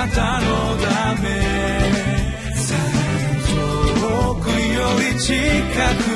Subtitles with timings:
[0.00, 0.46] なたの
[0.78, 1.28] ため。
[4.00, 5.34] 遠くより近
[6.04, 6.09] く。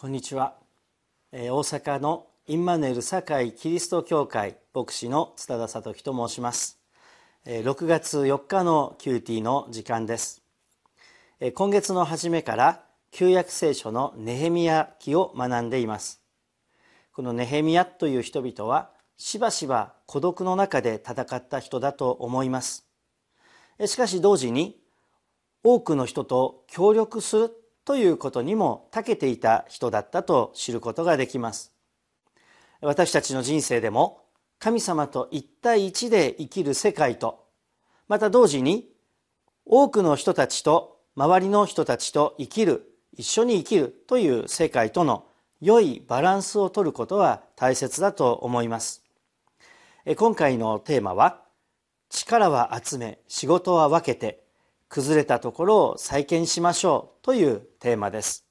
[0.00, 0.54] こんにちは、
[1.32, 6.78] えー、大阪のインマヌエル堺キリスト教会牧師の津田聡樹と申します、
[7.44, 10.40] えー、6月4日の QT の時間です、
[11.40, 16.22] えー、今月の初めから旧約聖書のネヘミヤ記を学んでいます。
[17.12, 22.86] このネヘミヤという人々はしばしば孤独の中で戦った人だと思います。
[23.84, 24.78] しかし同時に
[25.64, 27.50] 多くの人と協力する
[27.88, 31.72] ということにも長けていた人だったと知ることができます。
[32.82, 34.20] 私たちの人生でも
[34.58, 37.46] 神様と一対一で生きる世界と
[38.06, 38.90] また同時に
[39.64, 42.84] 多くの人たちと周りの人たちと生きる
[43.16, 45.24] 一緒に生きるという世界との
[45.62, 49.02] 良いバランスを取ることは大切だと思います。
[50.18, 51.42] 今回のテーマは
[52.10, 54.47] 力は集め仕事は分けて。
[54.88, 58.46] 崩れたところを再建しましょうというテーマです。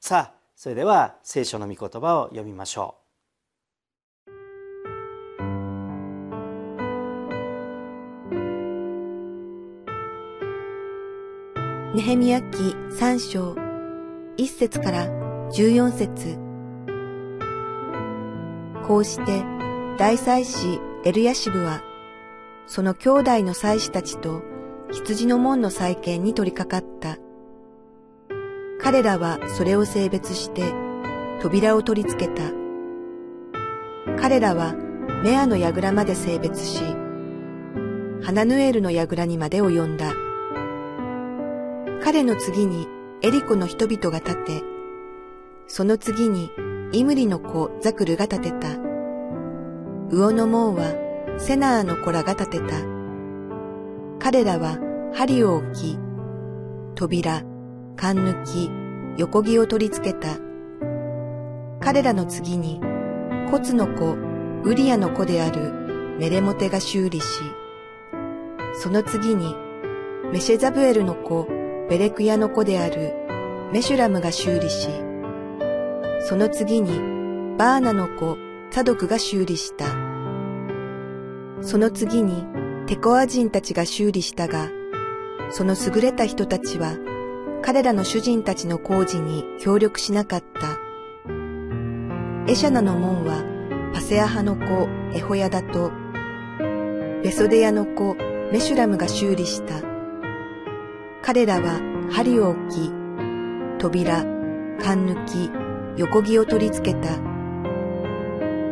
[0.00, 3.04] さあそれでは聖書の御言葉を読みましょう。
[11.96, 13.54] ネヘミヤ記三章
[14.36, 15.08] 一節から
[15.52, 16.38] 十四節。
[18.86, 19.44] こうして
[19.96, 21.82] 大祭司エルヤシブは
[22.66, 24.42] その兄弟の祭司たちと
[24.92, 27.18] 羊の門の再建に取り掛かった。
[28.80, 30.72] 彼らはそれを性別して
[31.40, 32.42] 扉を取り付けた。
[34.20, 34.74] 彼らは
[35.22, 36.82] メアの櫓まで性別し、
[38.22, 40.12] ハナヌエルの櫓にまで及んだ。
[42.02, 42.86] 彼の次に
[43.22, 44.62] エリコの人々が立て、
[45.66, 46.50] その次に
[46.92, 48.68] イムリの子ザクルが建てた。
[50.10, 50.94] 魚の門は
[51.38, 52.93] セナーの子らが建てた。
[54.24, 54.78] 彼らは
[55.12, 55.98] 針を置き、
[56.94, 57.42] 扉、
[57.94, 58.70] 缶抜き、
[59.20, 60.38] 横木を取り付けた。
[61.78, 62.80] 彼らの次に、
[63.50, 64.16] コツの子、
[64.64, 67.42] ウリアの子であるメレモテが修理し、
[68.72, 69.54] その次に、
[70.32, 71.46] メシェザブエルの子、
[71.90, 73.12] ベレクヤの子である
[73.74, 74.88] メシュラムが修理し、
[76.20, 76.98] その次に、
[77.58, 78.38] バーナの子、
[78.70, 79.84] サドクが修理した。
[81.60, 84.68] その次に、テコア人たちが修理したが、
[85.50, 86.96] その優れた人たちは
[87.62, 90.78] 彼らの主人たちの工事に協力しなかった。
[92.46, 93.42] エシャナの門は
[93.94, 95.92] パセア派の子エホヤダと
[97.22, 98.16] ベソデヤの子
[98.52, 99.80] メシュラムが修理した。
[101.22, 101.80] 彼らは
[102.10, 102.92] 針を置き、
[103.78, 104.24] 扉、
[104.82, 105.50] 缶抜き、
[105.96, 107.18] 横木を取り付けた。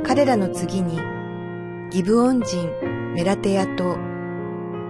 [0.03, 1.01] 彼らの次に
[1.91, 2.69] ギブオン人
[3.15, 3.99] メラテヤと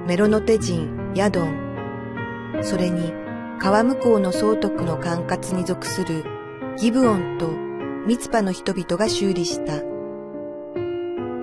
[0.06, 3.12] メロノテ人ヤドン、それに
[3.58, 6.24] 川向こうの総督の管轄に属する
[6.78, 7.48] ギブオンと
[8.06, 9.78] ミツパの人々が修理した。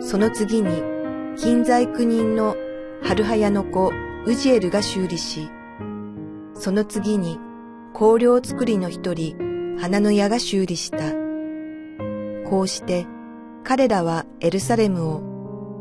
[0.02, 0.82] その次に
[1.36, 2.56] 近在苦人の
[3.04, 3.92] ハルハヤの子
[4.26, 5.50] ウジエルが修理し、
[6.54, 7.40] その次に
[7.94, 10.98] 香料作りの一人花の矢が修理した。
[12.50, 13.06] こうして
[13.66, 15.29] 彼らはエルサレムを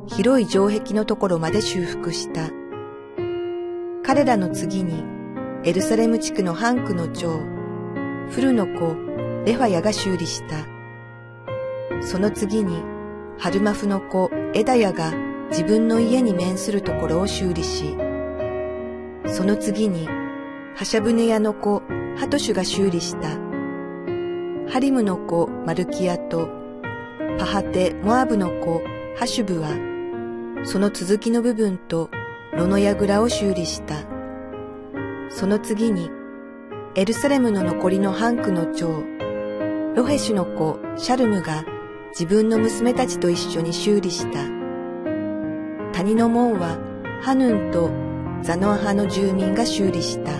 [0.08, 2.50] 広い城壁のところまで修復した。
[4.02, 5.04] 彼らの次に、
[5.64, 7.38] エルサレム地区のハンクの長、
[8.30, 8.94] フルの子、
[9.44, 10.66] レファヤが修理した。
[12.00, 12.82] その次に、
[13.38, 15.12] ハルマフの子、エダヤが
[15.50, 17.96] 自分の家に面するところを修理し、
[19.26, 20.08] その次に、
[20.74, 21.82] ハシャブネヤの子、
[22.16, 23.28] ハトシュが修理した。
[24.72, 26.48] ハリムの子、マルキアと、
[27.38, 28.82] パハテ、モアブの子、
[29.16, 29.87] ハシュブは、
[30.64, 32.10] その続きの部分と
[32.52, 33.94] 炉の櫓を修理した。
[35.30, 36.10] その次に、
[36.94, 39.02] エルサレムの残りのハンクの長、
[39.94, 41.64] ロヘシュの子シャルムが
[42.10, 44.44] 自分の娘たちと一緒に修理した。
[45.92, 46.78] 谷の門は
[47.22, 47.90] ハヌンと
[48.42, 50.32] ザノア派の住民が修理した。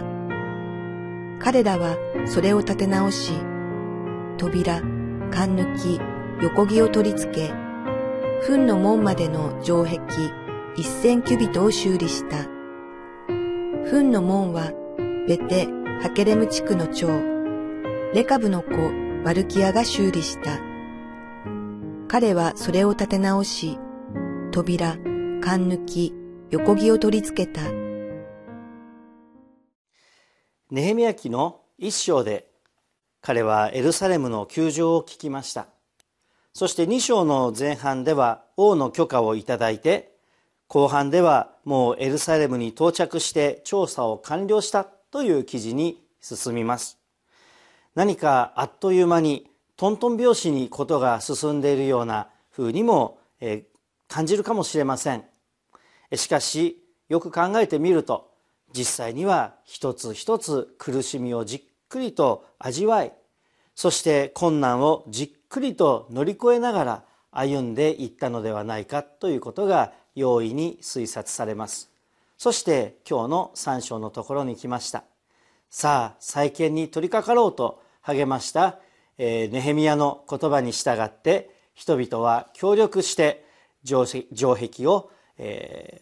[1.41, 3.32] 彼らはそれを立て直し、
[4.37, 4.81] 扉、
[5.31, 6.00] 缶抜き、
[6.43, 7.68] 横木を取り付け、
[8.46, 9.99] 糞の門までの城壁、
[10.76, 12.44] 一千キュビトを修理した。
[13.90, 14.73] フンの門は
[15.26, 15.67] ベテ・
[16.02, 17.08] ハケレム地区の長、
[18.14, 18.69] レカブの子
[19.25, 20.58] バルキアが修理した。
[22.08, 23.79] 彼はそれを立て直し、
[24.52, 24.96] 扉、
[25.41, 26.14] 缶抜き、
[26.50, 27.62] 横木を取り付けた。
[30.70, 32.46] ネヘミヤ記の一章で
[33.23, 35.69] 彼はエルサレムの窮状を聞きました
[36.58, 40.10] そして2章の前半では王の許可をいただいて
[40.66, 46.99] 後半ではもうエルサレムに到着して調査を完了したという記事に進みます。
[47.94, 53.20] 何かあっという間にトントン拍子にことが進んでいるような風にも
[54.08, 55.22] 感じるかもしれません。
[56.16, 58.32] しかしよく考えてみると
[58.72, 63.12] 実際には一つ一つ苦しみをじっくりと味わい
[63.76, 71.91] そして困難をじっくりと乗り越えながら歩んでいったのではないかということが容易に推察されます。
[72.37, 75.05] そして今日の3章のところに来ました。
[75.71, 78.79] さあ再建に取り掛かろうと励ました、
[79.19, 83.44] ネヘミヤの言葉に従って人々は協力して
[83.85, 85.11] 城壁を、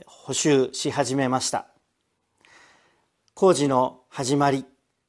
[0.07, 1.67] 補修し始めました。
[3.35, 4.65] 工事の始まり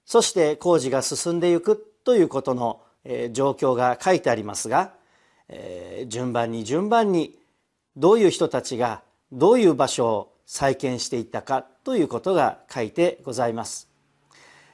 [0.06, 2.82] そして工事が進んでいくということの、
[3.32, 4.94] 状況が書いてありますが、
[5.50, 7.38] え順番に順番に
[7.96, 9.02] どういう人たちが
[9.32, 13.88] どういう場所を再建していったかということが書いてございます。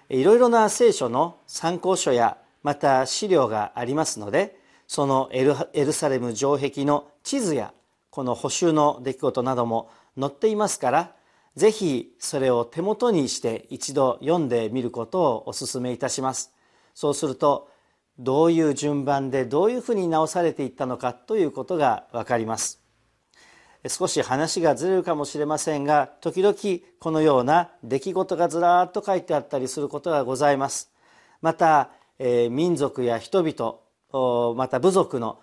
[0.10, 7.74] いろいろな聖書の参考書やまた資料がありますのでそのエルサレム城壁の地図や
[8.10, 9.90] この補修の出来事なども
[10.20, 11.16] 載っていますから
[11.56, 16.52] ぜひそれを手元にして一度読んでみることをお勧めいたします。
[16.94, 17.70] そうすると
[18.20, 22.82] どういう順番でどういうふうに直されていったのかということが分かります。
[23.88, 26.56] 少し話がずれるかもしれませんが時々
[27.00, 30.92] このような出来事がずらっと書いてあったりすることがございます。
[31.42, 31.90] また、
[32.20, 35.40] えー、民族や人々また部族の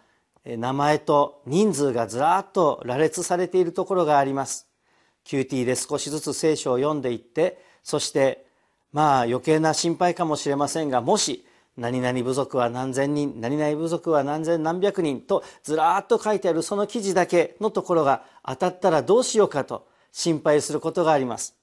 [0.46, 4.68] 名前と人数がずらっと羅列されているところがあります。
[5.26, 8.46] QT で少しずつ聖書を読んでいってそして
[8.92, 11.44] まあ余計な心配かもしれませんがもし
[11.76, 21.56] 何々部族は何千人何々部族は何千何百人とずらっと書いてあるその記事だけのところが当たったらどうしようかと心配することがあります。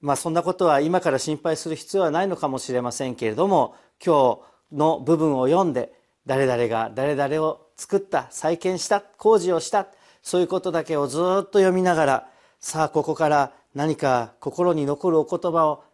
[0.00, 4.40] まあそんなことは今から心配する必要はないのかもしれませんけれども今
[4.70, 5.92] 日の部分を読んで
[6.26, 9.86] 誰々が誰々を作った再建した工事をした
[10.22, 12.28] そういうことだけをずっと読みながら
[12.58, 15.84] さあここから何か心に残るお言葉を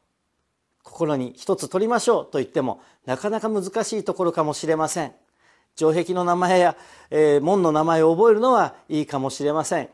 [0.88, 5.12] 心に一つ取りましょうと言ってもなかなか難しいところかもしれません。
[5.76, 6.76] 城壁の名前や、
[7.10, 9.88] えー、門の名前を覚えるのはいいかもしれません。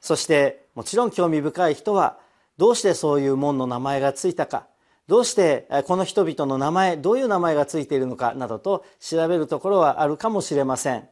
[0.00, 2.18] そしてもちろん興味深い人は
[2.58, 4.66] どうしてそういう門の名前がついたか
[5.08, 11.08] どうしてこの人々の名前どういう名前がついているのかなどと調べるところはあるかもしれません。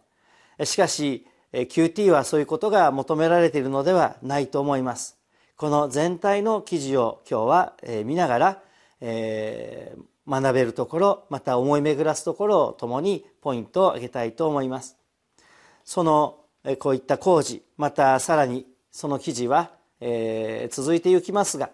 [0.64, 5.17] しかし QT はそういうことが求められているのではないと思います。
[5.56, 7.73] この全体の記事を今日は
[8.05, 8.62] 見ながら
[9.00, 14.96] えー、学べるところまた思い巡らすところを共にポイントを挙げたいと思います。
[15.84, 16.40] その
[16.80, 21.70] こういった工事またさらにその記事は、えー、続いていきますが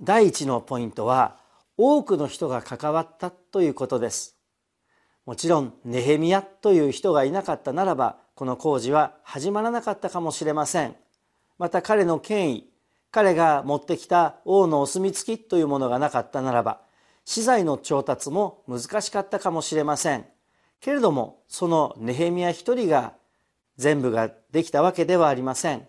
[0.00, 1.36] 第一のポイントは
[1.76, 4.36] 多くの人が関わったということです。
[5.26, 10.96] もちろんネヘミヤという人がいなかったならばこの工事は始まらなかったかもしれません。
[11.58, 12.69] また彼の権威
[13.10, 16.80] 彼が持ってきた王のお墨付きというものがなかったならば
[17.24, 20.24] 資材の調達も難しかったかもしれません。
[20.80, 23.12] けれどもそのネヘミヤ一人が
[23.76, 25.86] 全部ができたわけではありません。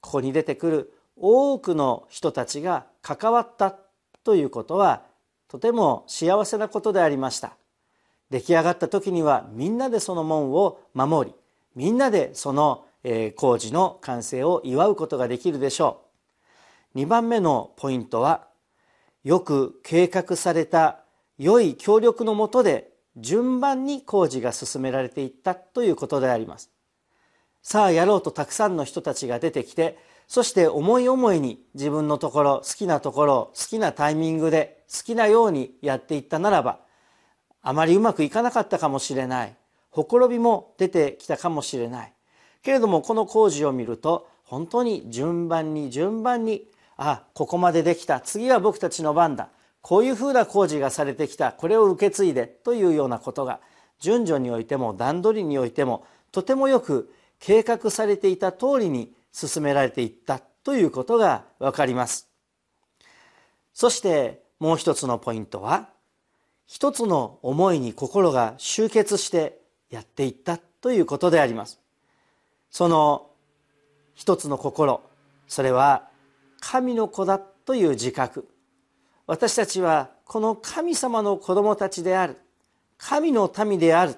[0.00, 3.74] ここに出てくる多くの人たちが関わった
[4.24, 5.02] ということは
[5.48, 7.56] とても幸せなことでありました。
[8.30, 11.36] 出来上がった時にはみんなでその門を守り
[11.76, 12.84] みんなでその
[13.36, 16.05] 工事の完成を祝うことができるでしょう。
[16.96, 18.46] 2番目のポイントは
[19.22, 21.00] よく計画された
[21.36, 22.88] 良い協力のもとで
[23.18, 26.70] 順番に工事が進められていったということであります。
[27.60, 36.78] さあやろうとたくさんの人たちが出てきてそして思い思いに自分のところ好きなところ好きなタイミングで好きなようにやっていったならば
[37.60, 39.54] あまりうまくいかなかったかもしれない。
[39.90, 42.14] ほころびも出てきたかもしれない。
[42.62, 48.20] けれどもこの工事を見ると本当に順番に順番にあここまでできた。
[48.20, 49.48] 次は僕たちの番だ。
[49.82, 51.52] こういうふうな工事がされてきた。
[51.52, 52.46] これを受け継いで。
[52.46, 53.60] というようなことが
[54.00, 60.40] 順序においても段取りにおいてもとてもよく計画されていた通りに進められていった。
[60.64, 62.28] ということがわかります。
[63.72, 65.88] そしてもう一つのポイントは
[66.66, 69.60] 一つの思いに心が集結して
[69.90, 70.58] やっていった。
[70.58, 71.80] ということであります。
[72.70, 73.28] その
[74.14, 75.02] 一つの心。
[75.48, 76.05] それは
[76.60, 78.48] 神の子だという自覚。
[79.26, 82.38] 私たちはこの神様の子供たちである。
[82.98, 84.16] 神の民である。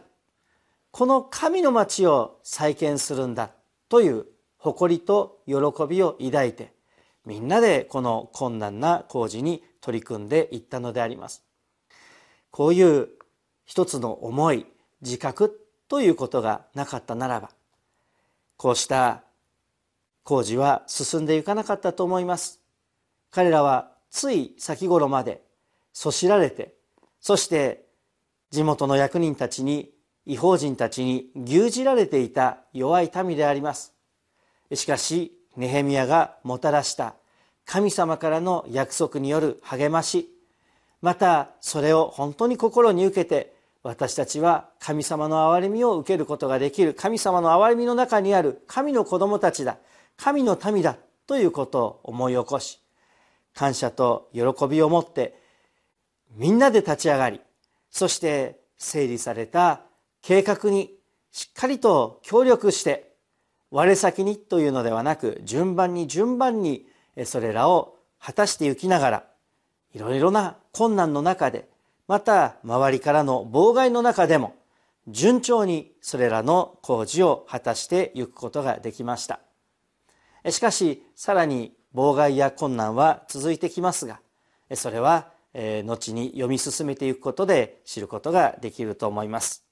[0.90, 3.50] この神の町を再建するんだ
[3.88, 4.26] という
[4.58, 5.54] 誇りと喜
[5.88, 6.72] びを抱いて
[7.24, 11.44] みんなでこの困難な工事に取り組んでいったのであります。
[12.50, 13.08] こういう
[13.66, 14.66] 一つの思い
[15.02, 17.50] 自覚ということがなかったならば
[18.56, 19.22] こうした
[20.28, 22.60] 工事は進んでいかなかったと思います。
[23.30, 25.40] 彼らはつい先頃まで
[25.94, 26.74] そしられて
[27.18, 27.86] そして
[28.50, 29.90] 地元の役人たちに
[30.26, 33.94] 違法人たちに牛耳られていた弱い民であります。
[34.74, 37.14] しかしネヘミヤがもたらした
[37.64, 40.28] 神様からの約束による励まし
[41.00, 49.78] またそれを本当に心に受けて私たちは神様の憐れみを受けることができる神様の憐れみの中にある神の子供たちだ。
[50.18, 52.80] 神の民だということを思い起こし
[53.54, 55.38] 感謝と喜びを持って
[56.36, 57.40] みんなで立ち上がり
[57.90, 59.82] そして整理された
[60.20, 60.94] 計画に
[61.32, 63.12] しっかりと協力して
[63.70, 66.86] 我先にというのではなく順番に順番に
[67.24, 69.24] それらを果たして行きながら
[69.94, 71.68] いろいろな困難の中で
[72.08, 74.54] また周りからの妨害の中でも
[75.06, 79.40] 順調にそれらの工事を果たしていくことができました。
[80.50, 84.20] しかしさらに妨害や困難は続いてきますが
[84.74, 85.32] それは
[85.84, 89.64] 後に読み進めていくことで知ることができると思います。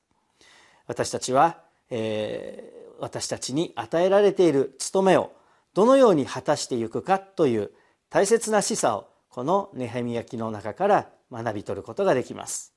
[0.87, 5.33] 私たちは、えー、私たちに与えられている務めを
[5.75, 7.71] どのように果たしていくかという
[8.09, 12.76] 大切な示唆をこのネヘミヤ記の中から学び取ることができます。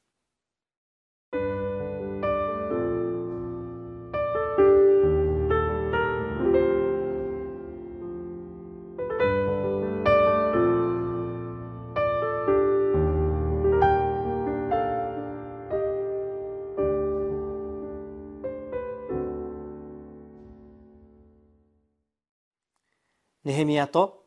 [23.59, 24.23] ヘミヤと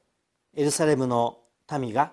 [0.54, 1.38] エルサレムの
[1.80, 2.12] 民が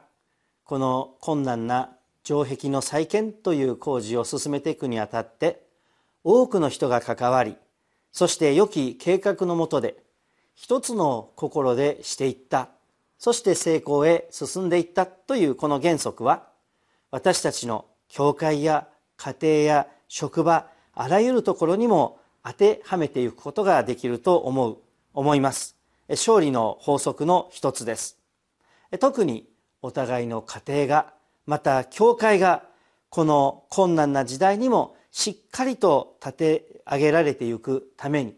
[0.63, 1.89] この困難な
[2.23, 5.61] 城壁の再建という工事を進めていくにあたって
[6.23, 7.57] 多くの人が関わり
[8.13, 9.97] そして良き計画のもとで
[10.55, 12.69] 一つの心でしていった
[13.17, 16.47] そして成功へ進んでいったというこの原則は
[17.11, 24.77] 私たちの教会や家庭や職場あらゆるところにも当てはめていくことができると思う
[25.13, 25.78] 思います。
[26.09, 28.17] 勝利の法則の一つです。
[28.99, 29.47] 特に
[29.81, 31.13] お互いの家庭が
[31.45, 32.63] また教会が
[33.09, 38.35] この困難な時代にもしっかりと立て上げられていくために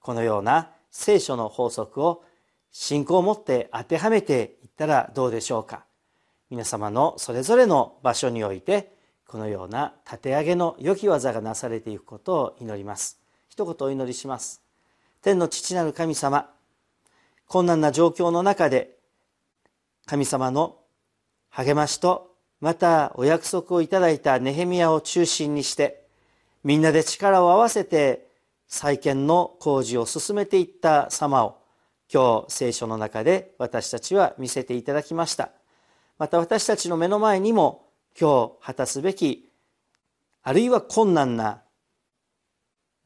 [0.00, 2.24] このような聖書の法則を
[2.70, 5.84] 信仰を持って当てはめていったらどうでしょうか。
[6.50, 8.92] 皆様のそれぞれの場所において
[9.26, 13.20] このような立て上げの良き技がなされていくことを祈ります。
[13.48, 14.62] 一言お祈りします。
[15.22, 16.50] 天の父なる神様
[17.50, 18.96] 困難な状況の中で
[20.06, 20.76] 神様の
[21.48, 22.30] 励ましと
[22.60, 26.04] またお約束をいただいたネヘミヤを中心にして
[26.62, 28.28] みんなで力を合わせて
[28.68, 31.58] 再建の工事を進めていった様を
[32.12, 35.50] 今日聖書の中で私たちは見せていただきました。
[36.18, 37.88] また私たちの目の前にも
[38.18, 39.50] 今日果たすべき
[40.44, 41.62] あるいは困難な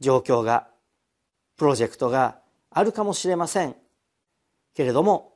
[0.01, 0.69] 状況が
[1.57, 2.37] プロジェクトが
[2.71, 3.84] あるかもしれません。
[4.75, 5.35] けれども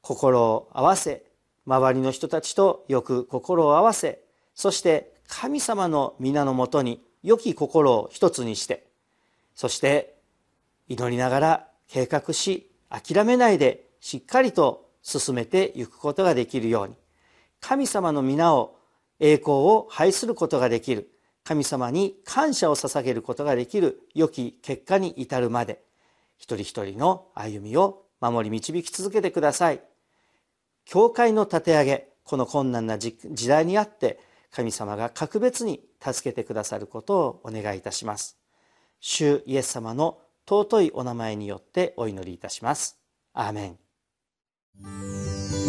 [0.00, 1.24] 心を合わせ
[1.66, 4.20] 周りの人たちとよく心を合わせ
[4.54, 8.86] そして神様の皆のもとに良き心を一つにして
[9.54, 10.14] そして
[10.88, 16.94] 祈りながら計画し諦めないでしっかりと進めていくことができるように
[17.60, 18.76] 神様の皆を
[19.20, 21.08] 栄光を拝することができる
[21.44, 25.82] 神様に感謝を捧げることができる良き結果に至るまで
[26.36, 29.82] 一人一人の歩みを守り導き続けてください。
[30.84, 33.16] 教会の立て上げこの困難な時
[33.48, 38.38] 代にあって神様が格別に助けてくださることをお願いいたします。
[39.00, 42.98] 主イエス様の尊いお名前によってお祈りいたします。
[43.34, 45.61] アーメン。